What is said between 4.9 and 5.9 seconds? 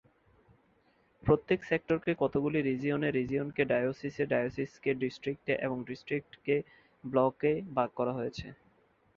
ডিস্ট্রিক্টে এবং